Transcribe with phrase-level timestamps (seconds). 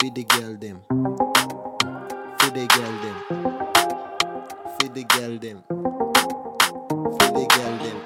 [0.00, 0.80] Feed the girl them.
[2.40, 3.16] Feed the girl them.
[4.80, 5.62] Feed the girl them.
[7.18, 7.98] Feed the girl them.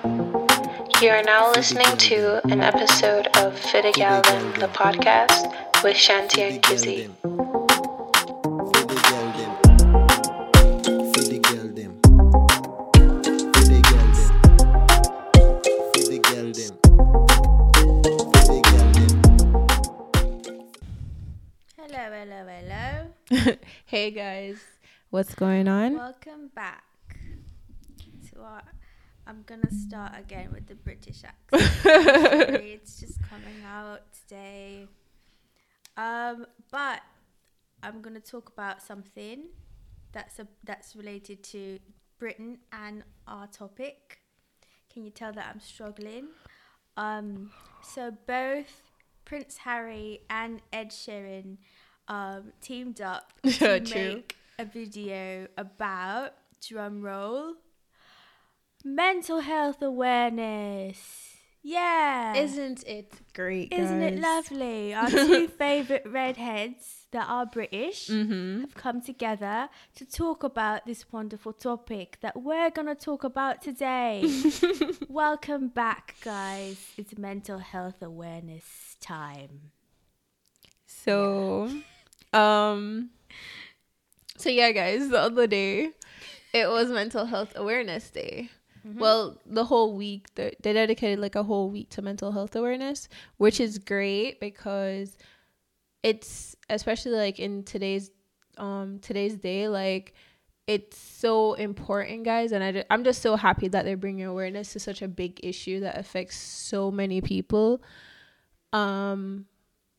[1.01, 5.54] You are now listening to an episode of Fit a Galvin, the podcast
[5.85, 7.08] with Shanti and Kizzy.
[24.04, 24.58] Hey guys,
[25.08, 25.94] what's going on?
[25.94, 26.84] Welcome back
[28.28, 28.62] to our.
[29.26, 31.72] I'm gonna start again with the British accent.
[31.82, 34.88] Sorry, it's just coming out today.
[35.96, 37.00] Um, but
[37.82, 39.45] I'm gonna talk about something
[40.12, 41.78] that's a that's related to
[42.18, 44.18] Britain and our topic.
[44.92, 46.26] Can you tell that I'm struggling?
[46.98, 48.82] Um, so both
[49.24, 51.56] Prince Harry and Ed Sheeran
[52.08, 56.34] um, teamed up to make a video about
[56.66, 57.54] drum roll
[58.84, 61.20] mental health awareness.
[61.66, 63.73] Yeah, Isn't it great?
[63.73, 64.92] isn't it lovely?
[64.92, 68.61] Our two favorite redheads that are British Mhm.
[68.61, 73.62] have come together to talk about this wonderful topic that we're going to talk about
[73.62, 74.23] today.
[75.09, 76.77] Welcome back, guys.
[76.98, 79.70] It's mental health awareness time.
[80.86, 81.70] So,
[82.35, 83.11] um,
[84.37, 85.91] so yeah, guys, the other day
[86.53, 88.51] it was Mental Health Awareness Day.
[89.01, 93.09] Well, the whole week they they dedicated like a whole week to mental health awareness,
[93.39, 95.17] which is great because
[96.03, 98.11] it's especially like in today's
[98.59, 100.15] um today's day like
[100.67, 104.73] it's so important guys and I ju- i'm just so happy that they're bringing awareness
[104.75, 107.83] to such a big issue that affects so many people
[108.73, 109.47] um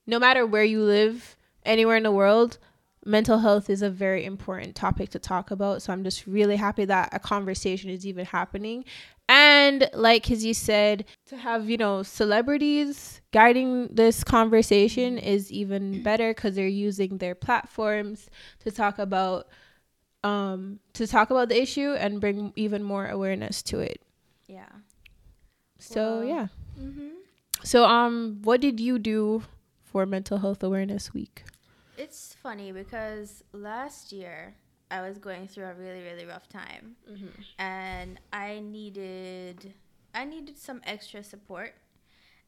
[0.07, 2.57] no matter where you live anywhere in the world
[3.05, 5.81] mental health is a very important topic to talk about.
[5.81, 8.83] So i'm just really happy that a conversation is even happening.
[9.29, 16.03] And like as you said to have you know celebrities guiding this conversation is even
[16.03, 19.47] better because they're using their platforms to talk about
[20.23, 24.01] um to talk about the issue and bring even more awareness to it.
[24.47, 24.69] Yeah.
[25.79, 26.47] so Well, yeah.
[26.79, 27.09] Mm-hmm.
[27.63, 29.43] so um what did you do
[29.83, 31.43] for mental health awareness week
[31.97, 34.55] It's funny because last year
[34.91, 36.95] I was going through a really, really rough time.
[37.59, 39.73] and I needed
[40.13, 41.73] I needed some extra support.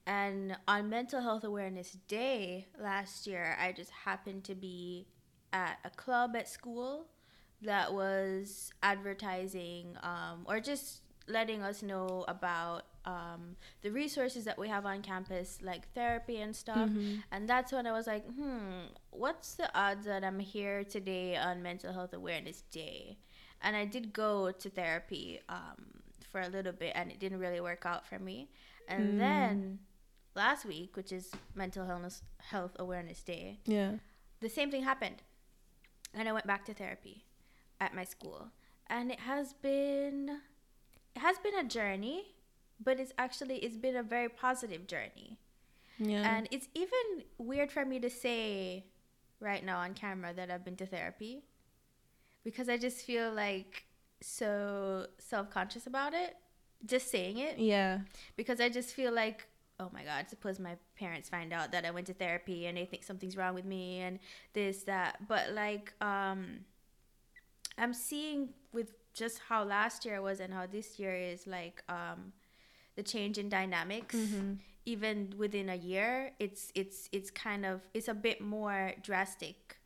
[0.06, 5.06] And on Mental Health Awareness Day last year, I just happened to be
[5.52, 7.08] at a club at school
[7.62, 14.68] that was advertising um, or just letting us know about um, the resources that we
[14.68, 16.90] have on campus, like therapy and stuff.
[17.32, 21.62] And that's when I was like, hmm, what's the odds that I'm here today on
[21.62, 23.18] Mental Health Awareness Day?
[23.62, 27.62] And I did go to therapy um, for a little bit, and it didn't really
[27.62, 28.50] work out for me.
[28.88, 29.80] And then
[30.36, 33.94] last week, which is Mental Health Health Awareness Day, yeah
[34.40, 35.24] the same thing happened.
[36.14, 37.26] And I went back to therapy
[37.80, 38.50] at my school.
[38.88, 40.40] And it has been
[41.28, 42.36] has been a journey,
[42.80, 45.30] but it's actually it's been a very positive journey.
[46.00, 47.06] yeah And it's even
[47.38, 48.86] weird for me to say
[49.40, 51.44] right now on camera that I've been to therapy
[52.44, 53.84] because I just feel like
[54.22, 56.36] so self-conscious about it
[56.86, 58.00] just saying it yeah
[58.36, 59.40] because I just feel like,
[59.80, 62.86] oh my God, suppose my parents find out that I went to therapy and they
[62.86, 64.20] think something's wrong with me and
[64.54, 65.28] this, that.
[65.28, 66.66] But like, um,
[67.78, 72.34] I'm seeing with just how last year was and how this year is like, um,
[72.98, 74.16] the change in dynamics.
[74.86, 79.78] Even within a year, it's it's it's kind of it's a bit more drastic,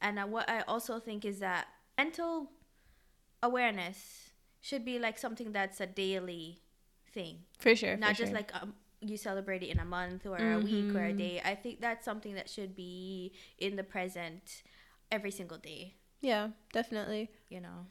[0.00, 2.50] and uh, what I also think is that mental
[3.42, 4.30] awareness
[4.62, 6.62] should be like something that's a daily
[7.12, 8.36] thing for sure not for just sure.
[8.38, 11.40] like um, you celebrate it in a month or a week or a day.
[11.44, 14.62] I think that's something that should be in the present
[15.12, 15.94] every single day.
[16.20, 17.86] yeah definitely You know.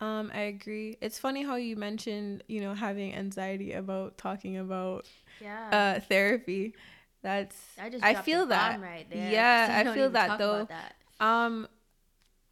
[0.00, 5.06] Um i agree it's funny how you mentioned you know having anxiety about talking about
[5.40, 5.68] Yeah.
[5.96, 6.74] uh therapy
[7.22, 9.30] that's I just i feel that right there.
[9.30, 10.94] yeah i feel that though that.
[11.20, 11.68] um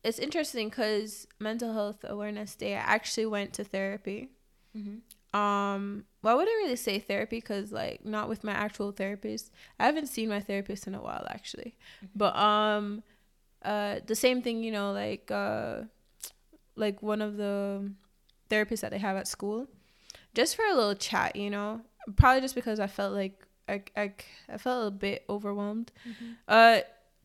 [0.04, 4.30] it's interesting because mental health awareness day i actually went to therapy
[4.76, 5.00] Mhm.
[5.34, 9.50] um well i wouldn't really say therapy because like not with my actual therapist
[9.80, 11.74] i haven't seen my therapist in a while actually
[12.14, 13.02] but um
[13.64, 15.82] uh the same thing you know like uh
[16.78, 17.90] like one of the
[18.50, 19.66] therapists that they have at school
[20.34, 21.80] just for a little chat you know
[22.16, 24.12] probably just because i felt like I, I,
[24.48, 25.92] I felt a bit overwhelmed.
[26.48, 26.78] Uh,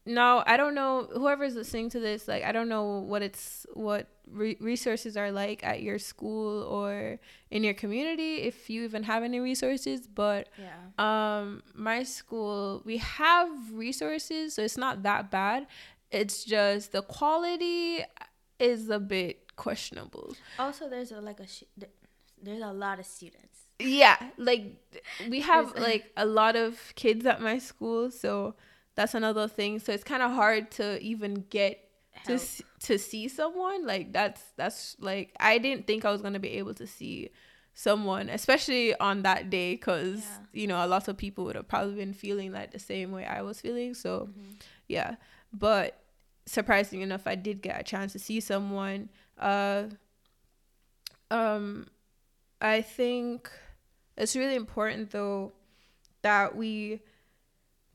[0.05, 2.27] now I don't know whoever's listening to this.
[2.27, 7.17] Like I don't know what it's what re- resources are like at your school or
[7.49, 10.05] in your community if you even have any resources.
[10.05, 11.37] But Yeah.
[11.37, 15.67] um, my school we have resources, so it's not that bad.
[16.11, 18.03] It's just the quality
[18.59, 20.35] is a bit questionable.
[20.59, 21.63] Also, there's a, like a sh-
[22.41, 23.59] there's a lot of students.
[23.79, 24.63] yeah like
[25.29, 28.53] we have like a lot of kids at my school so
[28.95, 31.89] that's another thing so it's kind of hard to even get
[32.25, 32.41] to Help.
[32.41, 36.39] s- to see someone like that's that's like i didn't think i was going to
[36.39, 37.29] be able to see
[37.73, 40.37] someone especially on that day because Yeah.
[40.61, 43.25] you know a lot of people would have probably been feeling like the same way
[43.25, 44.51] i was feeling so Mm-hmm.
[44.87, 45.15] yeah
[45.51, 45.99] but
[46.45, 49.09] surprisingly enough i did get a chance to see someone
[49.39, 49.83] uh
[51.31, 51.87] um
[52.61, 53.49] i think
[54.17, 55.51] it's really important though
[56.21, 57.01] that we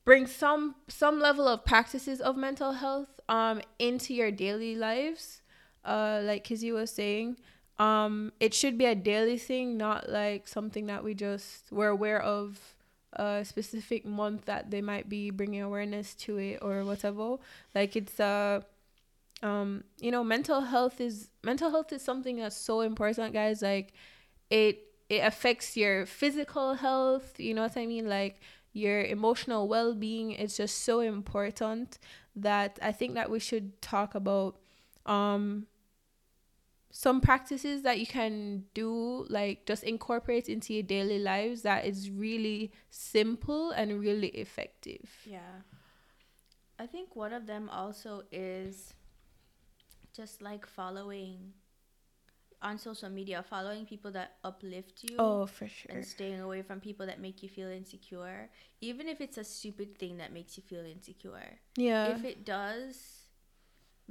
[0.05, 5.41] bring some some level of practices of mental health um into your daily lives.
[5.85, 7.37] Uh like kizzy was saying
[7.77, 12.21] um it should be a daily thing not like something that we just we're aware
[12.21, 12.59] of
[13.13, 17.37] a specific month that they might be bringing awareness to it or whatever.
[17.73, 18.61] Like it's uh
[19.41, 23.61] um you know mental health is mental health is something that's so important guys.
[23.61, 23.93] Like
[24.49, 28.07] it it affects your physical health you know what i mean?
[28.07, 28.41] Like
[28.73, 31.97] your emotional well-being is just so important
[32.35, 34.59] that i think that we should talk about
[35.07, 35.65] um
[36.91, 42.09] some practices that you can do like just incorporate into your daily lives that is
[42.09, 45.09] really simple and really effective.
[45.25, 45.61] Yeah.
[46.79, 48.93] I think one of them also is
[50.19, 51.53] just like following
[52.61, 55.15] on social media, following people that uplift you.
[55.17, 58.49] oh for sure And staying away from people that make you feel insecure,
[58.81, 61.51] even if it's a stupid thing that makes you feel insecure.
[61.77, 62.95] yeah If it does,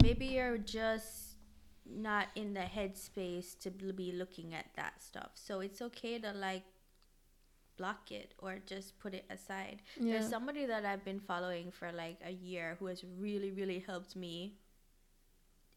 [0.03, 1.37] maybe you're just
[1.85, 5.33] not in the headspace to be looking at that stuff.
[5.35, 6.65] So it's okay to like
[7.77, 9.83] block it or just put it aside.
[10.01, 13.85] yeah There's somebody that I've been following for like a year who has really, really
[13.87, 14.57] helped me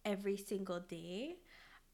[0.05, 1.37] every single day.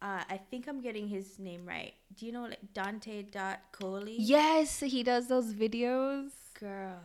[0.02, 1.94] Uh, I think I'm getting his name right.
[2.16, 4.18] Do you know like Dante dot Coley?
[4.20, 7.00] yes he does those videos Girl.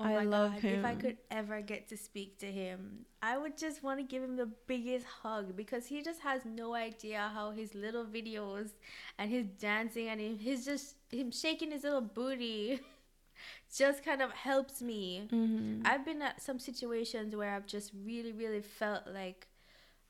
[0.00, 0.64] Oh I love god.
[0.64, 4.22] If I could ever get to speak to him, I would just want to give
[4.22, 8.70] him the biggest hug because he just has no idea how his little videos
[9.18, 12.80] and his dancing and him, his just him shaking his little booty
[13.76, 15.28] just kind of helps me.
[15.32, 15.82] mm-hmm.
[15.84, 19.48] I've been at some situations where I've just really, really felt like,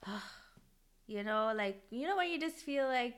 [1.06, 3.16] you know, like you know when you just feel like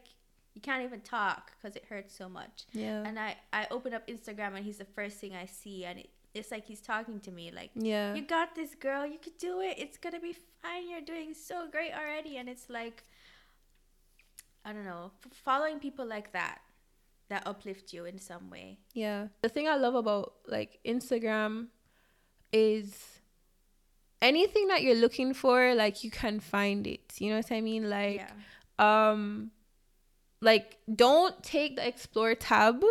[0.55, 2.65] you can't even talk because it hurts so much.
[2.73, 5.99] yeah And I I open up Instagram and he's the first thing I see, and
[6.01, 9.07] it, it's like he's talking to me like, yeah "You got this, girl.
[9.07, 9.77] You could do it.
[9.79, 10.89] It's gonna be fine.
[10.89, 13.05] You're doing so great already." And it's like,
[14.65, 16.61] I don't know, f- following people like that
[17.29, 18.79] that uplift you in some way.
[18.93, 19.29] Yeah.
[19.43, 21.69] The thing I love about like Instagram
[22.53, 23.20] is
[24.23, 27.15] anything that you're looking for, like you can find it.
[27.19, 27.89] You know what I mean?
[27.89, 28.27] Like
[28.79, 29.11] yeah.
[29.11, 29.51] um
[30.41, 32.83] like don't take the explore tab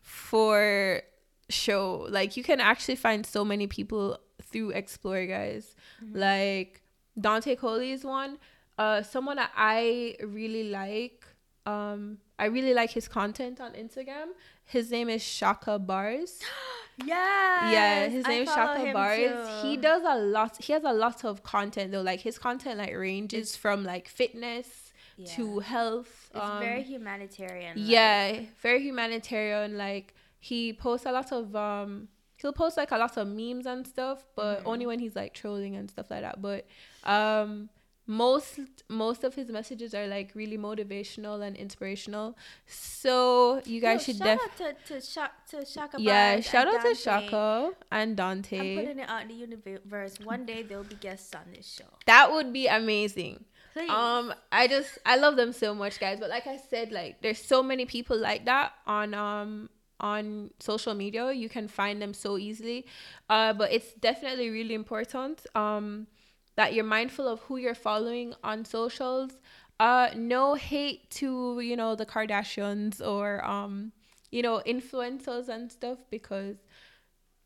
[0.00, 1.02] for
[1.48, 2.06] show.
[2.08, 5.74] Like you can actually find so many people through explore guys.
[6.12, 6.82] Like
[7.20, 8.38] Dante Coley is one.
[8.78, 11.24] Uh someone that I really like.
[11.66, 14.28] Um I really like his content on Instagram.
[14.64, 16.40] His name is Shaka Bars.
[17.04, 17.70] Yeah.
[17.70, 19.62] yeah, his name is Shaka Bars.
[19.62, 20.56] He does a lot.
[20.62, 22.02] He has a lot of content though.
[22.02, 24.92] Like his content like ranges from like fitness
[25.36, 26.30] to health.
[26.34, 27.76] It's um, very humanitarian.
[27.78, 29.76] like- yeah, very humanitarian.
[29.76, 33.86] Like he posts a lot of um he'll post like a lot of memes and
[33.86, 34.68] stuff, but Mm-hmm.
[34.68, 36.40] only when he's like trolling and stuff like that.
[36.40, 36.66] But
[37.04, 37.68] um
[38.10, 42.36] most most of his messages are like really motivational and inspirational.
[42.66, 44.56] So you guys Yo, should shout def out
[44.88, 45.96] to to, to Shaka.
[46.00, 46.94] yeah, shout out to Dante.
[46.94, 48.76] Shaka and I'm Dante.
[48.76, 50.18] putting it out in the universe.
[50.24, 51.84] One day they'll be guests on this show.
[52.06, 53.44] That would be amazing.
[53.74, 53.88] Please.
[53.88, 56.18] Um, I just I love them so much, guys.
[56.18, 60.94] But like I said, like there's so many people like that on um on social
[60.94, 61.30] media.
[61.30, 62.86] You can find them so easily.
[63.28, 66.08] Uh, but it's definitely really important um
[66.56, 69.32] that you're mindful of who you're following on socials.
[69.78, 73.92] Uh, no hate to you know the Kardashians or um
[74.30, 76.56] you know influencers and stuff because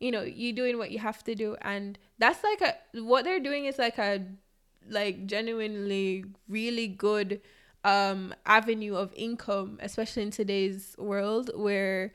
[0.01, 3.41] you know you're doing what you have to do and that's like a what they're
[3.41, 4.25] doing is like a
[4.89, 7.41] like genuinely really good
[7.85, 12.13] um avenue of income especially in today's world where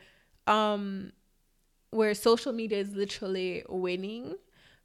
[0.48, 1.12] um
[1.92, 4.36] where social media is literally winning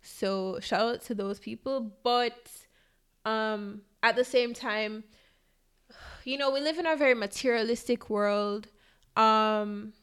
[0.04, 1.92] So shout out to those people.
[2.02, 2.50] But
[3.24, 5.04] um at the same time,
[6.24, 8.68] you know, we live in a very materialistic world.
[9.16, 9.94] Um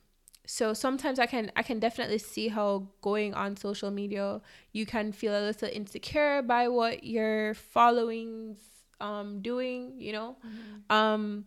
[0.46, 4.42] so sometimes I can I can definitely see how going on social media
[4.74, 8.58] you can feel a little insecure by what your followings
[9.00, 10.38] um doing, you know.
[10.46, 10.94] Mm-hmm.
[10.94, 11.46] Um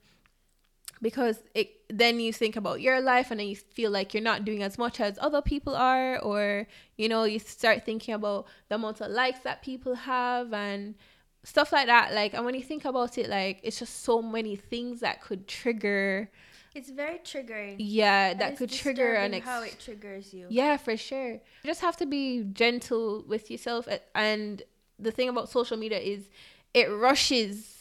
[1.02, 4.44] because it then you think about your life and then you feel like you're not
[4.44, 8.74] doing as much as other people are or you know you start thinking about the
[8.74, 10.94] amount of likes that people have and
[11.42, 12.14] stuff like that.
[12.14, 15.46] Like and when you think about it like it's just so many things that could
[15.46, 16.30] trigger
[16.74, 17.76] it's very triggering.
[17.78, 20.46] Yeah that could trigger and ex- how it triggers you.
[20.50, 21.32] Yeah for sure.
[21.32, 24.62] You just have to be gentle with yourself and
[24.98, 26.28] the thing about social media is
[26.72, 27.73] it rushes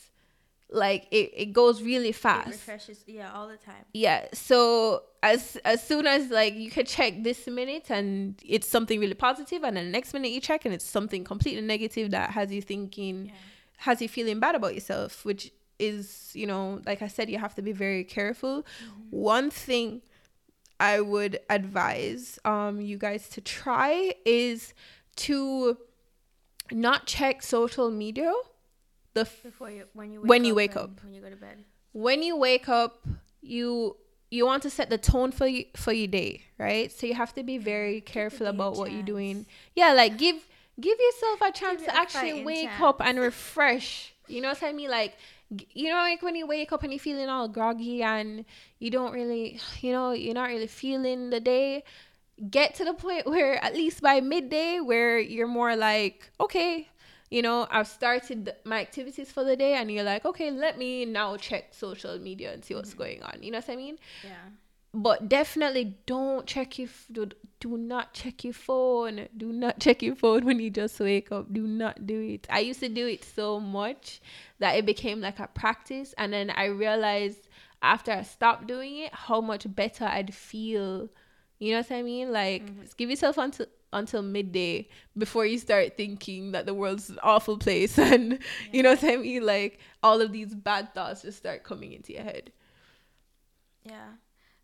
[0.74, 2.48] like it, it goes really fast.
[2.48, 3.86] It refreshes, yeah, all the time.
[3.94, 4.26] Yeah.
[4.34, 9.14] So as as soon as like you could check this minute and it's something really
[9.14, 12.52] positive, and then the next minute you check and it's something completely negative that has
[12.52, 13.32] you thinking, yeah.
[13.78, 17.56] has you feeling bad about yourself, which is you know like I said, you have
[17.56, 18.64] to be very careful.
[18.64, 19.02] Mm-hmm.
[19.12, 20.02] One thing
[20.80, 24.74] I would advise um you guys to try is
[25.18, 25.78] to
[26.72, 28.34] not check social media
[29.14, 30.92] the f- before you when you wake when you wake up.
[31.04, 31.64] when you go to bed.
[31.92, 33.06] When you wake up
[33.42, 33.98] you
[34.32, 36.92] you want to set the tone for you for your day right?
[36.92, 39.46] So you have to be very careful about what you're doing.
[39.76, 40.38] Yeah like give
[40.80, 42.82] give yourself a chance to actually wake chance.
[42.82, 44.14] up and refresh.
[44.28, 44.90] You know what i mean?
[44.90, 45.16] Like
[45.74, 48.46] you know like when you wake up and you're feeling all groggy and
[48.80, 51.84] you don't really you know you're not really feeling the day
[52.50, 56.88] get to the point where at least by midday where you're more like okay
[57.34, 61.04] you know, I've started my activities for the day and you're like, okay, let me
[61.04, 63.00] now check social media and see what's mm-hmm.
[63.00, 63.42] going on.
[63.42, 63.98] You know what I mean?
[64.24, 64.50] Yeah.
[64.94, 69.28] But definitely don't check your do, do not check your phone.
[69.36, 71.52] Do not check your phone when you just wake up.
[71.52, 72.46] Do not do it.
[72.52, 74.22] I used to do it so much
[74.60, 77.48] that it became like a practice and then I realized
[77.82, 81.10] after I stopped doing it how much better I'd feel.
[81.58, 82.32] You know what I mean?
[82.32, 82.84] Like mm-hmm.
[82.96, 87.98] give yourself until until midday before you start thinking that the world's an awful place
[88.12, 88.38] and yeah.
[88.72, 89.46] you know what I mean?
[89.46, 92.52] Like all of these bad thoughts just start coming into your head.
[93.84, 94.18] Yeah.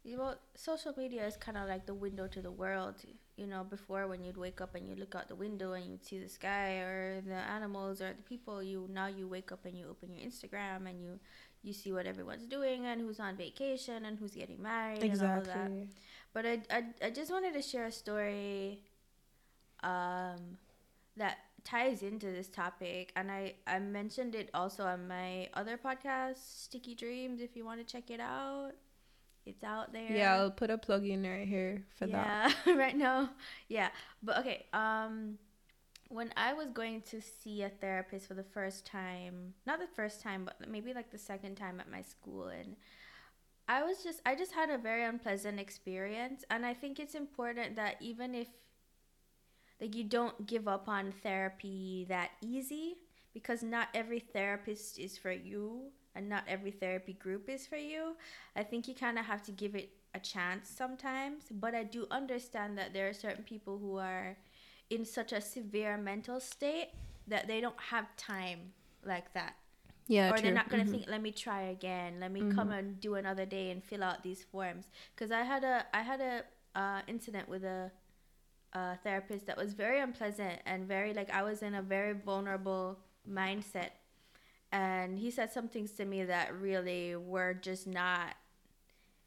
[0.03, 2.95] You Well, social media is kind of like the window to the world.
[3.35, 6.05] You know, before when you'd wake up and you look out the window and you'd
[6.05, 9.77] see the sky or the animals or the people, you now you wake up and
[9.77, 11.19] you open your Instagram and you
[11.61, 15.51] you see what everyone's doing and who's on vacation and who's getting married exactly.
[15.51, 15.87] and all that.
[16.33, 18.79] But I, I, I just wanted to share a story
[19.83, 20.57] um,
[21.17, 26.37] that ties into this topic and I, I mentioned it also on my other podcast
[26.63, 28.71] sticky dreams if you want to check it out.
[29.45, 30.11] It's out there.
[30.11, 32.11] Yeah i'll put a plug in right here for that.
[32.11, 33.31] yeah, that right now.
[33.67, 33.89] Yeah
[34.23, 35.37] but okay um
[36.09, 40.21] when i was going to see a therapist for the first time not the first
[40.21, 42.75] time but maybe like the second time at my school and
[43.67, 47.75] i was just i just had a very unpleasant experience and i think it's important
[47.75, 48.47] that even if
[49.81, 52.97] like you don't give up on therapy that easy
[53.33, 58.15] because not every therapist is for you and not every therapy group is for you.
[58.55, 62.07] I think you kind of have to give it a chance sometimes, but I do
[62.11, 64.35] understand that there are certain people who are
[64.89, 66.89] in such a severe mental state
[67.27, 68.73] that they don't have time
[69.05, 69.55] like that.
[70.07, 70.41] Yeah, or true.
[70.41, 70.91] they're not gonna mm-hmm.
[70.91, 72.57] think, let me try again, let me mm-hmm.
[72.57, 74.87] come and do another day and fill out these forms.
[75.15, 76.43] Because I had a I had a
[76.75, 77.91] uh, incident with a
[78.73, 82.99] uh, therapist that was very unpleasant and very like I was in a very vulnerable
[83.29, 83.89] mindset.
[84.71, 88.35] And he said some things to me that really were just not,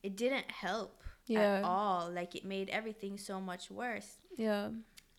[0.03, 1.59] it didn't help yeah.
[1.59, 2.11] at all.
[2.13, 4.19] Like it made everything so much worse.
[4.37, 4.69] Yeah.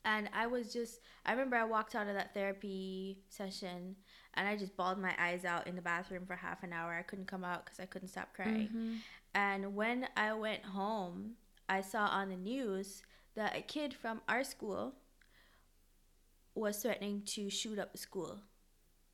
[0.05, 3.95] And I was just, I remember I walked out of that therapy session
[4.33, 6.93] and I just bawled my eyes out in the bathroom for half an hour.
[6.93, 8.67] I couldn't come out because I couldn't stop crying.
[8.67, 8.93] Mm-hmm.
[9.35, 11.31] And when I went home,
[11.69, 13.01] I saw on the news
[13.35, 14.93] that a kid from our school
[16.55, 18.39] was threatening to shoot up the school.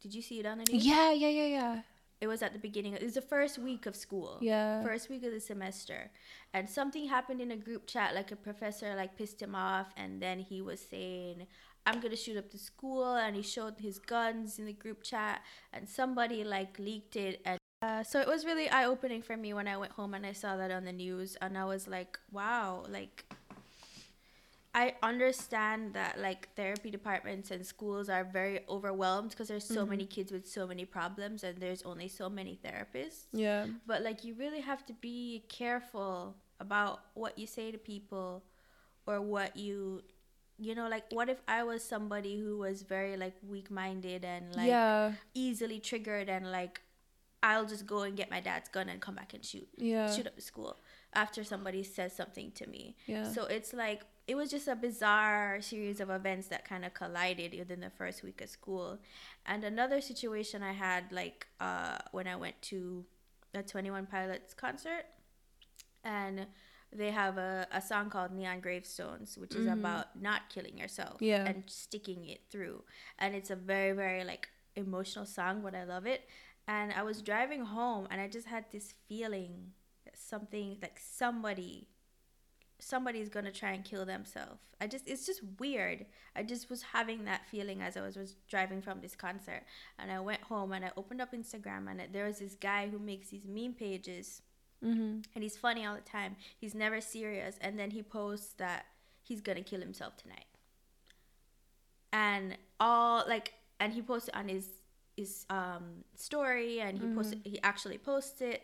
[0.01, 0.85] Did you see it on the news?
[0.85, 1.81] Yeah, yeah, yeah, yeah.
[2.21, 2.93] It was at the beginning.
[2.93, 4.39] It was the first week of school.
[4.41, 4.83] Yeah.
[4.83, 6.11] First week of the semester,
[6.53, 8.13] and something happened in a group chat.
[8.13, 11.47] Like a professor like pissed him off, and then he was saying,
[11.85, 15.41] "I'm gonna shoot up the school," and he showed his guns in the group chat,
[15.71, 19.53] and somebody like leaked it, and uh, so it was really eye opening for me
[19.53, 22.19] when I went home and I saw that on the news, and I was like,
[22.31, 23.33] "Wow!" Like
[24.73, 29.89] I understand that like therapy departments and schools are very overwhelmed because there's so mm-hmm.
[29.89, 33.25] many kids with so many problems and there's only so many therapists.
[33.33, 33.65] Yeah.
[33.87, 38.43] But like you really have to be careful about what you say to people
[39.07, 40.03] or what you
[40.59, 44.55] you know like what if i was somebody who was very like weak minded and
[44.55, 45.13] like yeah.
[45.33, 46.81] easily triggered and like
[47.41, 50.11] i'll just go and get my dad's gun and come back and shoot Yeah.
[50.13, 50.77] shoot up the school
[51.13, 52.95] after somebody says something to me.
[53.07, 53.31] Yeah.
[53.31, 57.57] so it's like it was just a bizarre series of events that kind of collided
[57.57, 58.99] within the first week of school.
[59.45, 63.05] And another situation i had like uh when i went to
[63.55, 65.05] a 21 pilots concert
[66.03, 66.45] and
[66.91, 71.45] they have a, a song called neon gravestones which is about not killing yourself Yeah.
[71.45, 72.83] and sticking it through.
[73.17, 76.21] And it's a very very like emotional song but i love it.
[76.67, 79.71] And i was driving home and i just had this feeling
[80.09, 81.87] that something like somebody
[82.81, 87.25] somebody's gonna try and kill themselves i just it's just weird i just was having
[87.25, 89.63] that feeling as i was, was driving from this concert
[89.97, 92.87] and i went home and i opened up instagram and it, there was this guy
[92.87, 94.41] who makes these meme pages
[94.81, 95.19] Mm-hmm.
[95.35, 96.37] and he's funny all the time.
[96.57, 98.85] He's never serious, and then he posts that
[99.21, 100.45] he's gonna kill himself tonight.
[102.13, 104.67] And all like, and he posted on his
[105.19, 105.85] his um
[106.15, 108.59] story, and he posted he actually posts it,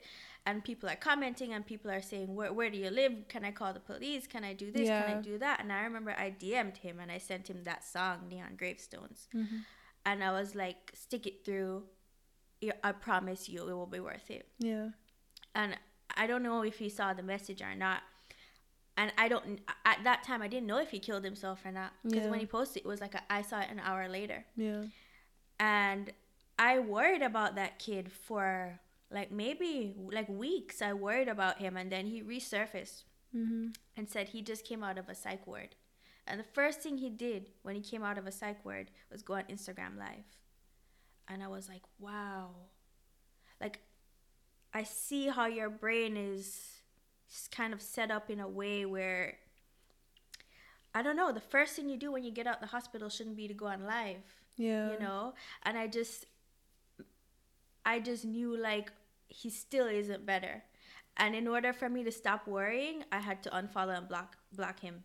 [0.47, 3.13] and people are commenting, and people are saying, "Where where do you live?
[3.33, 4.23] Can I call the police?
[4.33, 4.87] Can I do this?
[4.87, 7.81] Can I do that?" And I remember I DM'd him, and I sent him that
[7.95, 9.57] song, Neon Gravestones, Mm-hmm.
[10.09, 11.73] and I was like, "Stick it through.
[12.83, 14.87] I promise you, it will be worth it." Yeah.
[15.61, 15.71] and
[16.21, 18.01] I don't know if he saw the message or not.
[18.97, 19.47] And I don't
[19.91, 22.31] at that time I didn't know if he killed himself or not because Yeah.
[22.31, 24.83] when he posted it was like a, I saw it an hour later, Yeah.
[25.59, 26.03] and
[26.57, 28.79] I worried about that kid for
[29.11, 30.81] like maybe like weeks.
[30.81, 33.03] I worried about him, and then he resurfaced
[33.35, 33.67] Mm-hmm.
[33.97, 35.75] and said he just came out of a psych ward.
[36.25, 39.23] And the first thing he did when he came out of a psych ward was
[39.23, 40.23] go on Instagram live.
[41.27, 42.51] And I was like, wow.
[43.59, 43.81] Like
[44.73, 46.79] I see how your brain is
[47.51, 49.35] kind of set up in a way where
[50.93, 53.09] I don't know, the first thing you do when you get out of the hospital
[53.09, 54.23] shouldn't be to go on live
[54.55, 54.93] Yeah.
[54.93, 55.33] you know
[55.63, 56.25] and i just
[57.85, 58.91] i just knew like
[59.27, 60.63] he still isn't better
[61.17, 64.79] and in order for me to stop worrying i had to unfollow and block block
[64.79, 65.03] him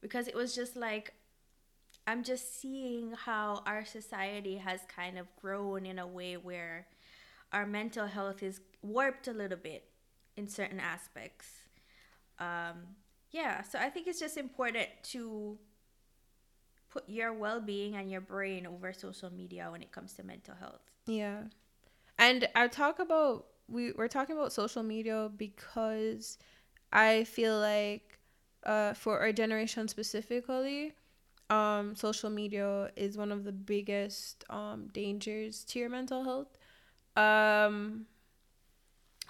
[0.00, 1.14] because it was just like
[2.06, 6.86] i'm just seeing how our society has kind of grown in a way where
[7.52, 9.88] our mental health is warped a little bit
[10.36, 11.46] in certain aspects
[12.38, 12.76] um
[13.30, 15.58] yeah so i think it's just important to
[16.96, 20.80] put your well-being and your brain over social media when it comes to mental health.
[21.06, 21.42] Yeah.
[22.18, 26.38] And I talk about we we're talking about social media because
[26.92, 28.18] I feel like
[28.64, 30.94] uh for our generation specifically,
[31.50, 36.58] um social media is one of the biggest um dangers to your mental health.
[37.16, 38.06] Um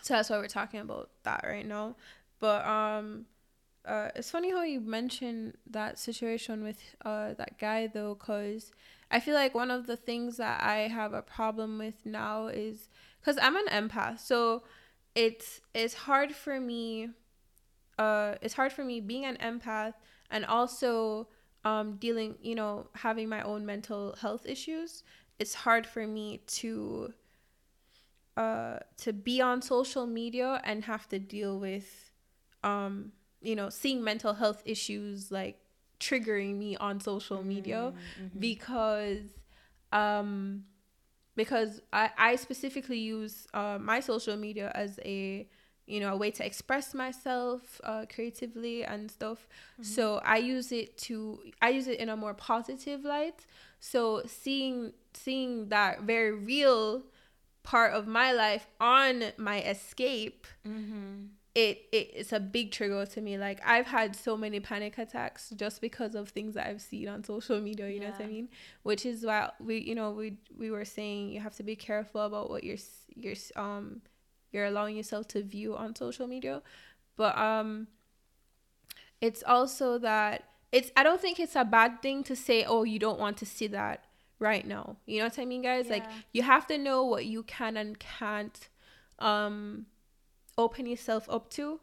[0.03, 1.97] so that's why we're talking about that right now.
[2.39, 3.27] But um
[3.87, 8.73] uh, it's funny how you mentioned that situation with uh, that guy though, because
[9.11, 12.89] I feel like one of the things that I have a problem with now is
[13.21, 14.65] because I'm an empath, so
[15.15, 17.11] it's it's hard for me.
[17.99, 19.95] Uh, it's hard for me being an empath
[20.31, 21.29] and also
[21.65, 25.03] um, dealing, you know, having my own mental health issues.
[25.39, 27.13] It's hard for me to
[28.37, 32.11] uh, to be on social media and have to deal with
[32.63, 35.61] um, you know, seeing mental health issues like
[36.01, 37.93] triggering me on social media
[38.39, 39.21] because
[39.93, 40.65] um
[41.37, 45.47] because I, I specifically use uh, my social media as a
[45.87, 49.47] you know a way to express myself uh, creatively and stuff.
[49.83, 53.47] So i use it to i use it in a more positive light.
[53.81, 57.03] So seeing seeing that very real
[57.63, 61.27] part of my life on my escape Mm-hmm.
[61.57, 63.39] It, it it's a big trigger to me.
[63.39, 67.25] Like I've had so many panic attacks just because of things that I've seen on
[67.25, 67.89] social media.
[67.89, 68.51] You know what I mean?
[68.83, 72.21] Which is why we, you know, we we were saying you have to be careful
[72.21, 72.77] about what you're
[73.15, 74.03] you're um
[74.53, 76.61] you're allowing yourself to view on social media,
[77.17, 77.89] but um,
[79.23, 82.99] it's also that it's I don't think it's a bad thing to say oh you
[82.99, 84.05] don't want to see that
[84.39, 84.99] right now.
[85.07, 85.89] You know what I mean, guys?
[85.89, 88.69] Like you have to know what you can and can't
[89.19, 89.87] um
[90.59, 91.81] open yourself up to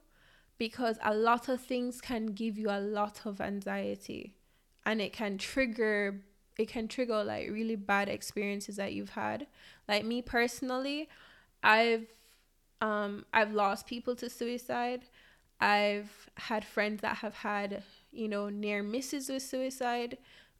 [0.58, 4.36] because a lot of things can give you a lot of anxiety
[4.86, 6.22] and it can trigger
[6.58, 9.48] it can trigger like really bad experiences that you've had.
[9.88, 11.10] Like me personally
[11.64, 12.06] i've
[12.82, 15.06] um i've lost people to suicide.
[15.60, 20.18] I've had friends that have had you know near misses with suicide.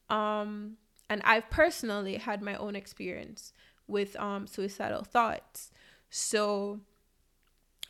[0.10, 0.78] Um
[1.10, 3.54] and i've personally had my own experience
[3.88, 5.72] with um suicidal thoughts.
[6.10, 6.80] So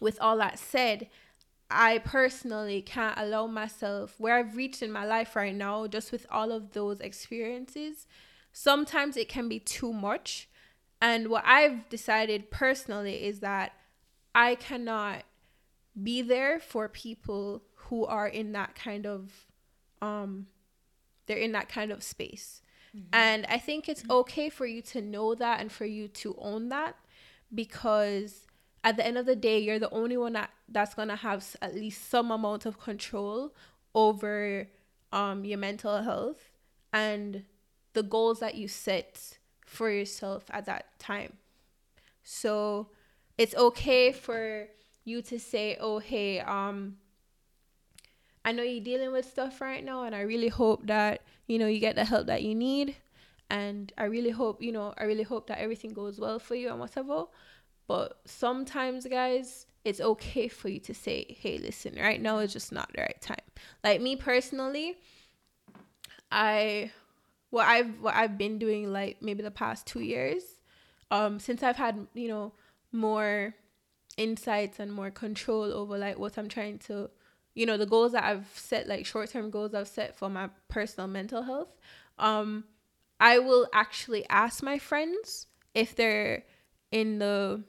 [0.04, 1.08] with all that said
[1.72, 6.28] I personally can't allow myself where I've reached in my life right now, just with
[6.30, 8.06] all of those experiences.
[8.52, 10.48] Sometimes it can be too much.
[11.02, 13.74] And what I've decided personally is that
[14.36, 15.24] I cannot
[16.02, 19.32] be there for people who are in that kind of
[20.02, 20.48] um
[21.26, 22.62] they're in that kind of space.
[22.96, 23.08] Mm-hmm.
[23.13, 26.70] And I think it's okay for you to know that and for you to own
[26.70, 26.96] that
[27.54, 28.46] because
[28.84, 31.76] at the end of the day, you're the only one that, that's to have at
[31.76, 33.54] least some amount of control
[33.96, 34.67] over
[35.12, 36.52] um, your mental health
[36.91, 37.43] and
[37.93, 41.34] the goals that you set for yourself at that time.
[42.24, 42.89] So
[43.38, 44.67] it's okay for
[45.06, 46.98] you to say, oh, hey, um,
[48.46, 51.67] I know you're dealing with stuff right now, and I really hope that you know
[51.67, 52.96] you get the help that you need,
[53.50, 56.69] and I really hope you know I really hope that everything goes well for you
[56.69, 57.26] and whatever.
[57.88, 62.72] But sometimes, guys, it's okay for you to say, "Hey, listen, right now is just
[62.72, 63.46] not the right time."
[63.84, 64.98] Like me personally,
[66.32, 66.91] I
[67.50, 70.43] what I've what I've been doing like maybe the past two years,
[71.12, 72.54] um, since I've had you know
[72.91, 73.56] more
[74.17, 77.10] insights and more control over like what I'm trying to
[77.56, 81.08] you know the goals that i've set like short-term goals i've set for my personal
[81.08, 81.76] mental health
[82.19, 82.63] um
[83.19, 86.43] i will actually ask my friends if they're
[86.91, 87.63] in the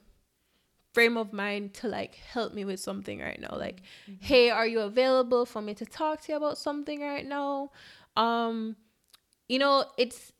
[0.95, 4.13] frame of mind to like help me with something right now like mm-hmm.
[4.21, 7.69] hey are you available for me to talk to you about something right now
[8.15, 8.77] um
[9.49, 10.31] you know it's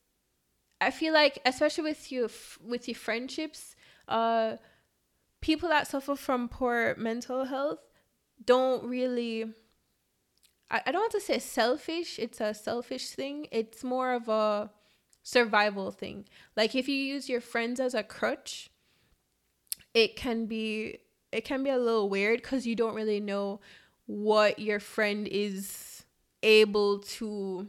[0.79, 2.29] i feel like especially with you
[2.65, 3.75] with your friendships
[4.07, 4.55] uh
[5.41, 7.83] people that suffer from poor mental health
[8.45, 9.45] don't really
[10.71, 13.47] I, I don't want to say selfish, it's a selfish thing.
[13.51, 14.71] It's more of a
[15.21, 16.25] survival thing.
[16.55, 18.71] Like if you use your friends as a crutch,
[19.95, 20.99] it can be
[21.31, 23.59] it can be a little weird because you don't really know
[24.05, 26.03] what your friend is
[26.43, 27.67] able to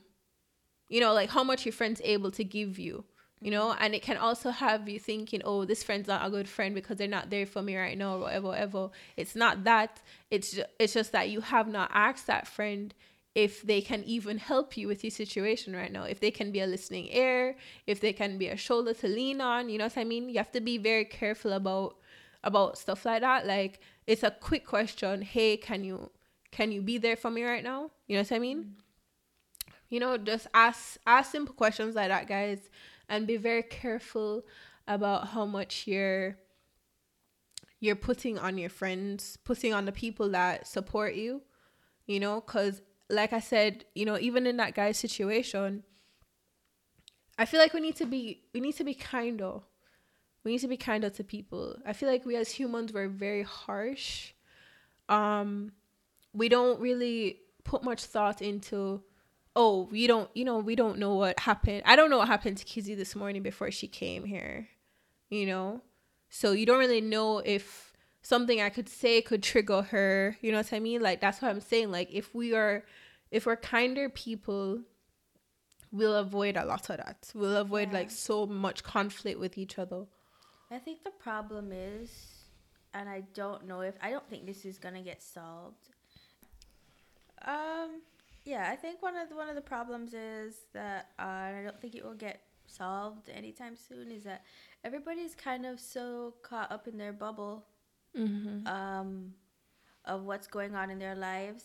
[0.90, 3.04] you know like how much your friend's able to give you
[3.40, 3.68] you know?
[3.68, 3.84] Mm-hmm.
[3.84, 6.96] And it can also have you thinking oh this friend's not a good friend because
[6.96, 8.90] they're not there for me right now or whatever whatever.
[9.16, 10.00] It's not that.
[10.30, 12.94] It's just, it's just that you have not asked that friend
[13.34, 16.04] if they can even help you with your situation right now.
[16.04, 19.40] If they can be a listening ear if they can be a shoulder to lean
[19.40, 20.28] on you know what i mean?
[20.28, 21.96] You have to be very careful about
[22.44, 26.10] about stuff like that like it's a quick question hey can you
[26.50, 29.72] can you be there for me right now you know what i mean mm-hmm.
[29.88, 32.70] you know just ask ask simple questions like that guys
[33.08, 34.44] and be very careful
[34.86, 36.36] about how much you're
[37.80, 41.42] you're putting on your friends, putting on the people that support you,
[42.06, 45.84] you know, cuz like I said, you know, even in that guy's situation,
[47.38, 49.60] I feel like we need to be we need to be kinder.
[50.46, 51.76] We need to be kinder to people.
[51.84, 54.32] I feel like we as humans we're very harsh.
[55.08, 55.72] Um
[56.32, 59.02] we don't really put much thought into
[59.56, 61.82] oh, we don't, you know, we don't know what happened.
[61.84, 64.68] I don't know what happened to Kizzy this morning before she came here,
[65.30, 65.80] you know?
[66.28, 70.58] So you don't really know if something I could say could trigger her, you know
[70.58, 71.00] what I mean?
[71.00, 71.90] Like, that's what I'm saying.
[71.90, 72.84] Like, if we are,
[73.30, 74.82] if we're kinder people,
[75.90, 77.30] we'll avoid a lot of that.
[77.34, 77.98] We'll avoid yeah.
[77.98, 80.04] like so much conflict with each other.
[80.70, 82.10] I think the problem is,
[82.94, 85.90] and I don't know if, I don't think this is gonna get solved.
[87.44, 88.02] Um,
[88.44, 91.80] yeah, I think one of the, one of the problems is that uh, I don't
[91.80, 94.10] think it will get solved anytime soon.
[94.10, 94.44] Is that
[94.84, 97.66] everybody's kind of so caught up in their bubble
[98.16, 98.66] mm-hmm.
[98.66, 99.34] um,
[100.04, 101.64] of what's going on in their lives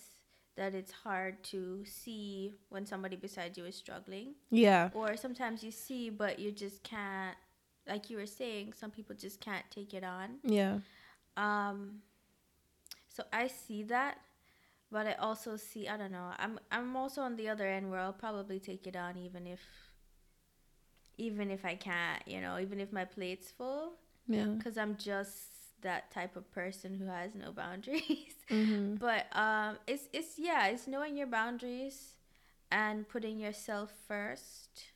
[0.57, 4.35] that it's hard to see when somebody beside you is struggling.
[4.49, 4.89] Yeah.
[4.93, 7.37] Or sometimes you see, but you just can't.
[7.91, 10.38] Like you were saying, some people just can't take it on.
[10.43, 10.80] Yeah.
[11.38, 12.01] Um.
[13.10, 14.17] So I see that
[14.91, 16.32] but I also see I don't know.
[16.38, 19.62] I'm I'm also on the other end where I'll probably take it on even if
[21.17, 23.93] even if I can't, you know, even if my plate's full.
[24.27, 24.56] Yeah.
[24.62, 28.36] Cuz I'm just that type of person who has no boundaries.
[28.49, 28.95] Mm-hmm.
[28.95, 32.15] But um it's it's yeah, it's knowing your boundaries
[32.69, 34.91] and putting yourself first.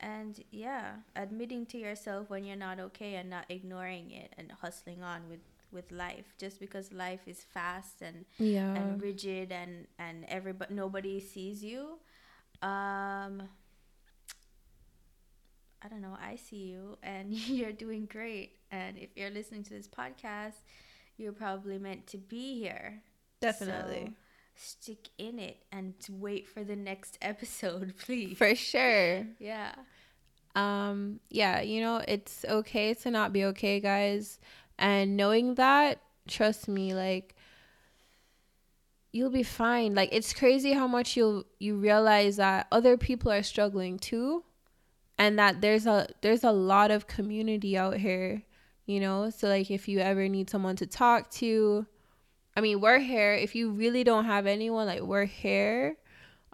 [0.00, 5.02] And yeah, admitting to yourself when you're not okay and not ignoring it and hustling
[5.02, 5.40] on with
[5.72, 6.34] with life.
[6.38, 8.74] Just because life is fast and yeah.
[8.74, 11.98] and rigid and and everybody nobody sees you
[12.62, 13.42] um
[15.80, 18.56] I don't know I see you and you're doing great.
[18.70, 20.62] And if you're listening to this podcast
[21.18, 23.02] you're probably meant to be here.
[23.40, 24.04] Definitely.
[24.06, 24.12] So
[24.58, 29.72] stick in it and wait for the next episode please for sure yeah
[30.56, 34.38] um yeah you know it's okay to not be okay guys
[34.78, 37.34] and knowing that, trust me, like
[39.12, 39.94] you'll be fine.
[39.94, 44.44] Like it's crazy how much you'll you realize that other people are struggling too
[45.18, 48.42] and that there's a there's a lot of community out here,
[48.86, 49.30] you know?
[49.30, 51.86] So like if you ever need someone to talk to,
[52.58, 53.34] I mean, we're here.
[53.34, 55.96] If you really don't have anyone, like we're here.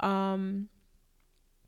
[0.01, 0.69] Um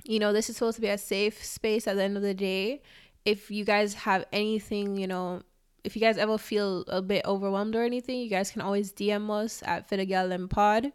[0.05, 2.35] you know, this is supposed to be a safe space at the end of the
[2.35, 2.83] day.
[3.25, 5.41] If you guys have anything, you know,
[5.85, 9.31] if you guys ever feel a bit overwhelmed or anything, you guys can always DM
[9.31, 10.93] us at Fitagal Pod.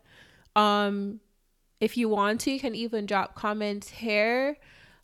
[0.55, 1.19] Um,
[1.79, 4.55] if you want to, you can even drop comments here.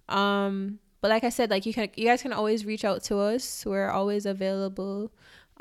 [0.09, 3.17] Um, but like I said, like you can, you guys can always reach out to
[3.17, 3.65] us.
[3.65, 5.11] We're always available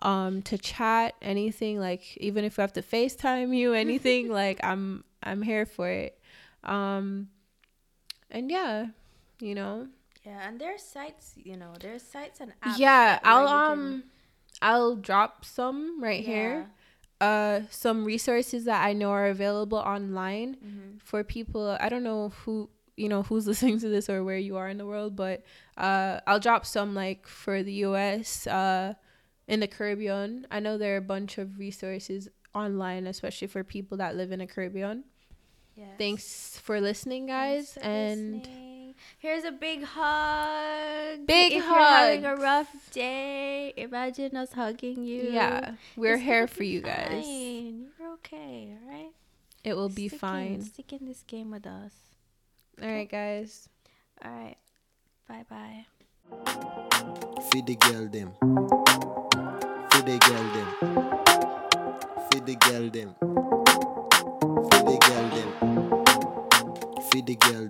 [0.00, 5.04] um to chat anything like even if we have to facetime you anything like i'm
[5.22, 6.18] i'm here for it
[6.64, 7.28] um
[8.30, 8.86] and yeah
[9.40, 9.88] you know
[10.26, 12.78] Yeah, and there's sites, you know, there's sites and apps.
[12.78, 14.04] yeah i'll can- um
[14.60, 16.66] i'll drop some right here
[17.20, 21.00] uh some resources that i know are available online Mhm.
[21.02, 24.56] for people i don't know who you know who's listening to this or where you
[24.56, 25.44] are in the world but
[25.78, 28.94] uh i'll drop some like for the us uh
[29.48, 33.96] in the caribbean i know there are a bunch of resources online especially for people
[33.98, 35.04] that live in the caribbean
[35.76, 35.88] Yes.
[35.98, 38.94] thanks for listening guys for and listening.
[39.18, 41.26] here's a big hug.
[41.26, 41.60] Big hug.
[41.60, 45.24] if you're having a rough day, imagine us hugging you.
[45.30, 47.88] yeah we're It's here for you guys fine.
[48.00, 49.10] You're okay, all right?
[49.64, 51.92] it will be Stick in- fine stick in this game with us.
[52.82, 53.68] all right guys
[54.24, 54.56] All right.
[55.28, 55.84] Bye bye.
[57.52, 58.32] Feed the girl them.
[60.06, 60.68] The girl them.
[62.30, 63.14] Feed the girl them.
[64.70, 66.68] Feed the girl them.
[67.10, 67.66] Feed the girl.